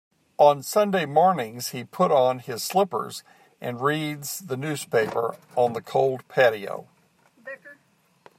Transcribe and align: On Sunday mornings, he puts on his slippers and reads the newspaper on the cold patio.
On 0.39 0.63
Sunday 0.63 1.05
mornings, 1.05 1.67
he 1.67 1.83
puts 1.83 2.11
on 2.11 2.39
his 2.39 2.63
slippers 2.63 3.21
and 3.61 3.79
reads 3.81 4.39
the 4.39 4.57
newspaper 4.57 5.35
on 5.55 5.73
the 5.73 5.81
cold 5.83 6.27
patio. 6.27 6.87